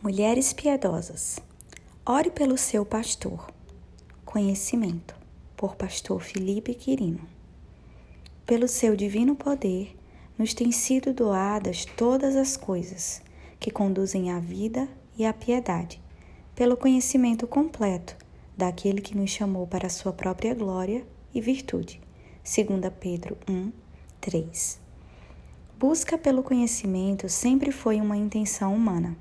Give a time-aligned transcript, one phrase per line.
[0.00, 1.40] Mulheres piedosas,
[2.06, 3.50] ore pelo seu pastor.
[4.24, 5.12] Conhecimento,
[5.56, 7.26] por pastor Felipe Quirino.
[8.46, 9.96] Pelo seu divino poder,
[10.38, 13.20] nos têm sido doadas todas as coisas
[13.58, 14.88] que conduzem à vida
[15.18, 16.00] e à piedade,
[16.54, 18.16] pelo conhecimento completo
[18.56, 21.04] daquele que nos chamou para a sua própria glória
[21.34, 22.00] e virtude.
[22.44, 23.72] 2 Pedro 1,
[24.20, 24.80] 3.
[25.76, 29.16] Busca pelo conhecimento sempre foi uma intenção humana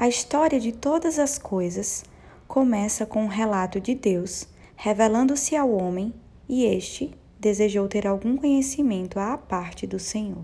[0.00, 2.06] a história de todas as coisas
[2.48, 6.14] começa com um relato de Deus revelando-se ao homem
[6.48, 10.42] e este desejou ter algum conhecimento à parte do Senhor.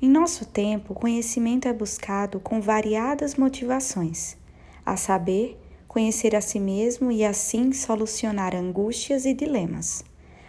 [0.00, 4.38] Em nosso tempo, conhecimento é buscado com variadas motivações,
[4.86, 10.02] a saber, conhecer a si mesmo e assim solucionar angústias e dilemas,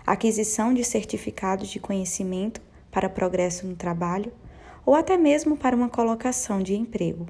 [0.06, 4.32] aquisição de certificados de conhecimento para progresso no trabalho
[4.86, 7.28] ou até mesmo para uma colocação de emprego.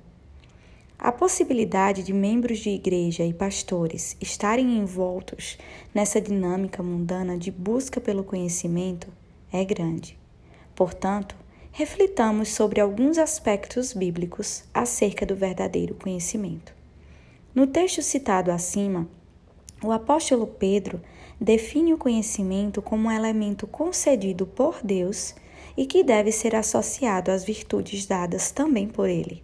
[0.99, 5.55] A possibilidade de membros de igreja e pastores estarem envoltos
[5.93, 9.07] nessa dinâmica mundana de busca pelo conhecimento
[9.53, 10.17] é grande.
[10.73, 11.35] Portanto,
[11.71, 16.73] reflitamos sobre alguns aspectos bíblicos acerca do verdadeiro conhecimento.
[17.53, 19.07] No texto citado acima,
[19.83, 20.99] o apóstolo Pedro
[21.39, 25.35] define o conhecimento como um elemento concedido por Deus
[25.77, 29.43] e que deve ser associado às virtudes dadas também por ele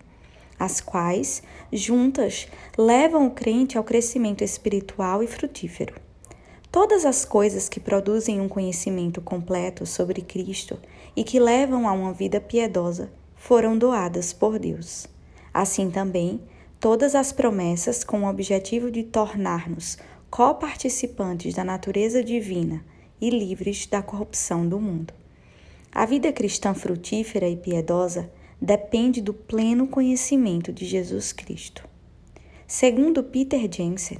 [0.63, 2.47] as quais, juntas,
[2.77, 5.93] levam o crente ao crescimento espiritual e frutífero.
[6.71, 10.79] Todas as coisas que produzem um conhecimento completo sobre Cristo
[11.15, 15.05] e que levam a uma vida piedosa foram doadas por Deus.
[15.53, 16.41] Assim também,
[16.79, 19.97] todas as promessas com o objetivo de tornar-nos
[20.29, 22.83] coparticipantes da natureza divina
[23.19, 25.13] e livres da corrupção do mundo.
[25.91, 28.31] A vida cristã frutífera e piedosa
[28.63, 31.85] depende do pleno conhecimento de Jesus Cristo.
[32.65, 34.19] Segundo Peter Jensen,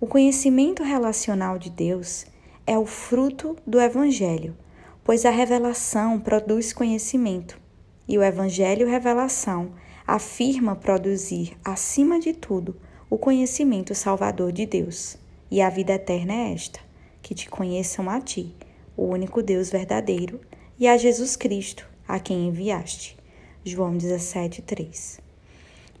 [0.00, 2.24] o conhecimento relacional de Deus
[2.64, 4.56] é o fruto do Evangelho,
[5.02, 7.60] pois a revelação produz conhecimento
[8.06, 9.72] e o Evangelho Revelação
[10.06, 12.76] afirma produzir, acima de tudo,
[13.10, 15.16] o conhecimento salvador de Deus.
[15.50, 16.78] E a vida eterna é esta:
[17.20, 18.54] que te conheçam a ti,
[18.96, 20.40] o único Deus verdadeiro,
[20.78, 23.23] e a Jesus Cristo, a quem enviaste.
[23.66, 25.20] João 17, 3.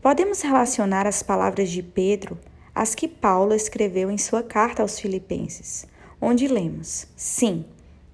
[0.02, 2.38] Podemos relacionar as palavras de Pedro
[2.74, 5.86] às que Paulo escreveu em sua carta aos Filipenses,
[6.20, 7.64] onde lemos: Sim,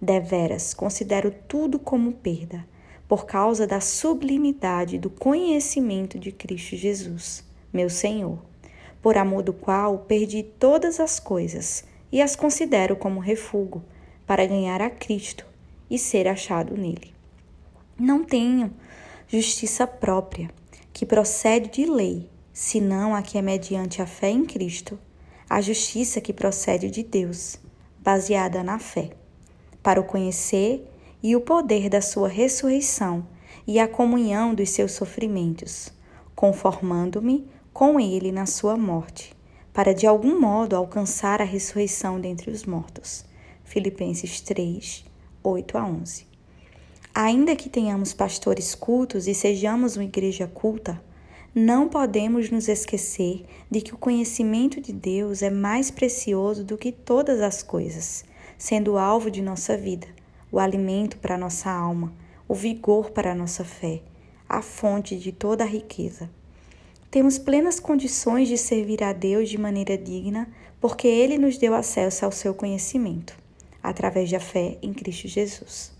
[0.01, 2.65] deveras considero tudo como perda,
[3.09, 8.39] por causa da sublimidade do conhecimento de Cristo Jesus, meu Senhor,
[9.03, 13.83] por amor do qual perdi todas as coisas e as considero como refúgio
[14.29, 15.45] para ganhar a Cristo
[15.91, 17.13] e ser achado nele.
[17.99, 18.73] Não tenho
[19.33, 20.51] justiça própria,
[20.93, 24.99] que procede de lei, senão a que é mediante a fé em Cristo,
[25.49, 27.57] a justiça que procede de Deus,
[28.01, 29.11] baseada na fé,
[29.85, 30.85] para o conhecer
[31.23, 33.25] e o poder da sua ressurreição
[33.69, 35.93] e a comunhão dos seus sofrimentos,
[36.35, 39.33] conformando-me com ele na sua morte,
[39.73, 43.25] para de algum modo alcançar a ressurreição dentre os mortos.
[43.63, 45.05] Filipenses 3,
[45.45, 46.30] 8 a 11.
[47.15, 51.03] Ainda que tenhamos pastores cultos e sejamos uma igreja culta,
[51.53, 56.93] não podemos nos esquecer de que o conhecimento de Deus é mais precioso do que
[56.93, 58.25] todas as coisas,
[58.57, 60.07] sendo o alvo de nossa vida,
[60.53, 62.13] o alimento para nossa alma,
[62.47, 64.01] o vigor para nossa fé,
[64.49, 66.31] a fonte de toda a riqueza.
[67.11, 70.49] Temos plenas condições de servir a Deus de maneira digna,
[70.81, 73.37] porque Ele nos deu acesso ao seu conhecimento,
[73.83, 76.00] através da fé em Cristo Jesus.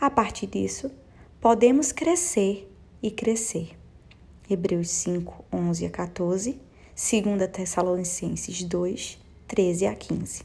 [0.00, 0.92] A partir disso,
[1.40, 2.72] podemos crescer
[3.02, 3.76] e crescer.
[4.48, 6.60] Hebreus 5, 11 a 14,
[6.94, 10.42] 2 Tessalonicenses 2, 13 a 15.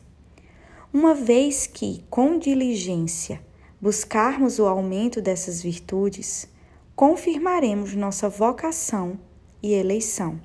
[0.92, 3.40] Uma vez que, com diligência,
[3.80, 6.48] buscarmos o aumento dessas virtudes,
[6.96, 9.20] confirmaremos nossa vocação
[9.62, 10.42] e eleição.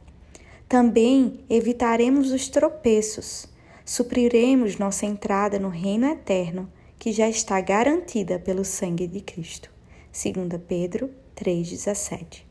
[0.68, 3.48] Também evitaremos os tropeços,
[3.86, 9.70] supriremos nossa entrada no reino eterno que já está garantida pelo sangue de Cristo.
[10.12, 12.42] 2 Pedro 3,17.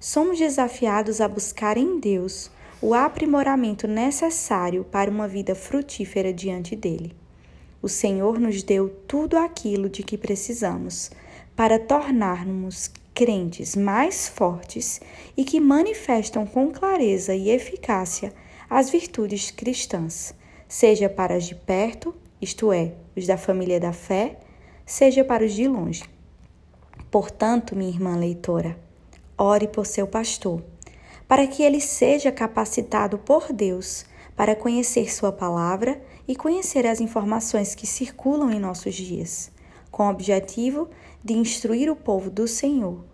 [0.00, 2.50] Somos desafiados a buscar em Deus
[2.80, 7.14] o aprimoramento necessário para uma vida frutífera diante dele.
[7.80, 11.10] O Senhor nos deu tudo aquilo de que precisamos
[11.54, 15.00] para tornarmos crentes mais fortes
[15.36, 18.32] e que manifestam com clareza e eficácia
[18.70, 20.34] as virtudes cristãs,
[20.66, 24.38] seja para as de perto, isto é, os da família da fé,
[24.86, 26.04] seja para os de longe.
[27.10, 28.78] Portanto, minha irmã leitora,
[29.36, 30.62] ore por seu pastor,
[31.28, 34.04] para que ele seja capacitado por Deus
[34.36, 39.50] para conhecer Sua palavra e conhecer as informações que circulam em nossos dias,
[39.90, 40.88] com o objetivo
[41.22, 43.04] de instruir o povo do Senhor,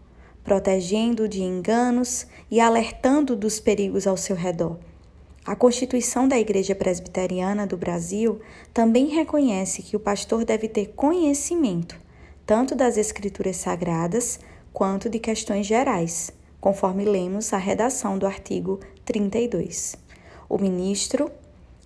[0.44, 4.78] protegendo de enganos e alertando dos perigos ao seu redor.
[5.48, 8.38] A Constituição da Igreja Presbiteriana do Brasil
[8.74, 11.98] também reconhece que o pastor deve ter conhecimento
[12.44, 14.38] tanto das Escrituras Sagradas
[14.74, 16.30] quanto de questões gerais,
[16.60, 19.96] conforme lemos a redação do artigo 32.
[20.50, 21.30] O ministro,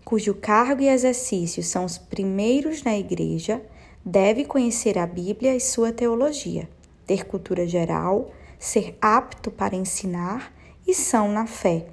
[0.04, 3.62] cujo cargo e exercício são os primeiros na Igreja,
[4.04, 6.68] deve conhecer a Bíblia e sua teologia,
[7.06, 8.28] ter cultura geral,
[8.58, 10.52] ser apto para ensinar
[10.84, 11.86] e são na fé,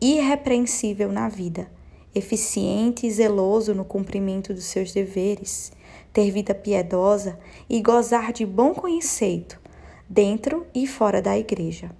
[0.00, 1.70] irrepreensível na vida,
[2.14, 5.72] eficiente e zeloso no cumprimento dos seus deveres,
[6.12, 7.38] ter vida piedosa
[7.68, 9.60] e gozar de bom conceito
[10.08, 11.90] dentro e fora da igreja.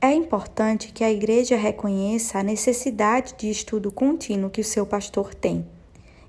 [0.00, 5.34] É importante que a igreja reconheça a necessidade de estudo contínuo que o seu pastor
[5.34, 5.66] tem,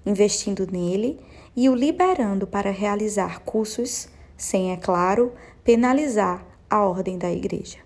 [0.06, 1.20] investindo nele
[1.54, 5.34] e o liberando para realizar cursos, sem, é claro,
[5.66, 7.80] penalizar a ordem da igreja.